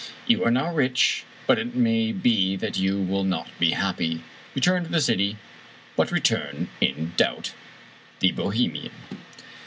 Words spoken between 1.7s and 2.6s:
may be